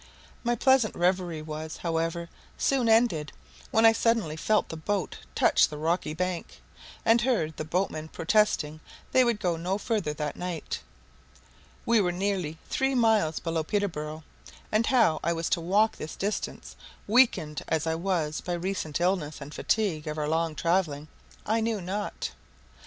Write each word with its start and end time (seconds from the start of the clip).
My 0.43 0.55
pleasant 0.55 0.95
reverie 0.95 1.43
was, 1.43 1.77
however, 1.77 2.27
soon 2.57 2.89
ended, 2.89 3.31
when 3.69 3.85
I 3.85 3.91
suddenly 3.93 4.35
felt 4.35 4.69
the 4.69 4.75
boat 4.75 5.19
touch 5.35 5.67
the 5.67 5.77
rocky 5.77 6.15
bank, 6.15 6.59
and 7.05 7.21
heard 7.21 7.55
the 7.55 7.63
boatmen 7.65 8.07
protesting 8.07 8.79
they 9.11 9.23
would 9.23 9.39
go 9.39 9.57
no 9.57 9.77
further 9.77 10.11
that 10.13 10.35
night. 10.35 10.79
We 11.85 12.01
were 12.01 12.11
nearly 12.11 12.57
three 12.67 12.95
miles 12.95 13.39
below 13.39 13.63
Peterborough, 13.63 14.23
and 14.71 14.87
how 14.87 15.19
I 15.23 15.33
was 15.33 15.49
to 15.49 15.61
walk 15.61 15.97
this 15.97 16.15
distance, 16.15 16.75
weakened 17.07 17.61
as 17.67 17.85
I 17.85 17.93
was 17.93 18.41
by 18.41 18.53
recent 18.53 18.99
illness 18.99 19.39
and 19.39 19.53
fatigue 19.53 20.07
of 20.07 20.17
our 20.17 20.27
long 20.27 20.55
travelling, 20.55 21.09
I 21.45 21.61
knew 21.61 21.79
not. 21.79 22.31